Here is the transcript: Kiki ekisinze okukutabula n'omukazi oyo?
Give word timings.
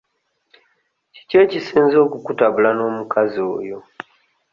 Kiki 1.13 1.35
ekisinze 1.43 1.97
okukutabula 2.05 2.69
n'omukazi 2.73 3.39
oyo? 3.57 3.77